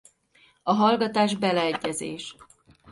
A 0.63 0.73
hallgatás 0.73 1.35
beleegyezés. 1.37 2.35